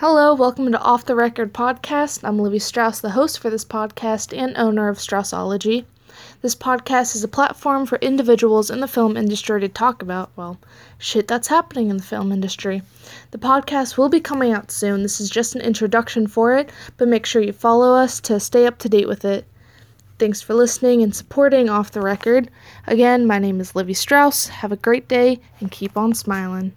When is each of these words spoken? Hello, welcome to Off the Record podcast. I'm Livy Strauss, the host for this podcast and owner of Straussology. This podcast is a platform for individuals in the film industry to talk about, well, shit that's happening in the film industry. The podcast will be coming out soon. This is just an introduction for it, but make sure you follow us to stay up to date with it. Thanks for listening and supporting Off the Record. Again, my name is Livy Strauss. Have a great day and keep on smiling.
Hello, 0.00 0.34
welcome 0.34 0.70
to 0.70 0.78
Off 0.78 1.06
the 1.06 1.16
Record 1.16 1.54
podcast. 1.54 2.20
I'm 2.22 2.38
Livy 2.38 2.58
Strauss, 2.58 3.00
the 3.00 3.08
host 3.08 3.38
for 3.38 3.48
this 3.48 3.64
podcast 3.64 4.36
and 4.36 4.54
owner 4.58 4.90
of 4.90 4.98
Straussology. 4.98 5.86
This 6.42 6.54
podcast 6.54 7.16
is 7.16 7.24
a 7.24 7.28
platform 7.28 7.86
for 7.86 7.96
individuals 8.02 8.70
in 8.70 8.80
the 8.80 8.88
film 8.88 9.16
industry 9.16 9.58
to 9.62 9.70
talk 9.70 10.02
about, 10.02 10.28
well, 10.36 10.58
shit 10.98 11.26
that's 11.26 11.48
happening 11.48 11.88
in 11.88 11.96
the 11.96 12.02
film 12.02 12.30
industry. 12.30 12.82
The 13.30 13.38
podcast 13.38 13.96
will 13.96 14.10
be 14.10 14.20
coming 14.20 14.52
out 14.52 14.70
soon. 14.70 15.02
This 15.02 15.18
is 15.18 15.30
just 15.30 15.54
an 15.54 15.62
introduction 15.62 16.26
for 16.26 16.54
it, 16.54 16.68
but 16.98 17.08
make 17.08 17.24
sure 17.24 17.40
you 17.40 17.54
follow 17.54 17.94
us 17.94 18.20
to 18.20 18.38
stay 18.38 18.66
up 18.66 18.76
to 18.80 18.90
date 18.90 19.08
with 19.08 19.24
it. 19.24 19.46
Thanks 20.18 20.42
for 20.42 20.52
listening 20.52 21.02
and 21.02 21.16
supporting 21.16 21.70
Off 21.70 21.92
the 21.92 22.02
Record. 22.02 22.50
Again, 22.86 23.26
my 23.26 23.38
name 23.38 23.62
is 23.62 23.74
Livy 23.74 23.94
Strauss. 23.94 24.48
Have 24.48 24.72
a 24.72 24.76
great 24.76 25.08
day 25.08 25.40
and 25.60 25.70
keep 25.70 25.96
on 25.96 26.12
smiling. 26.12 26.74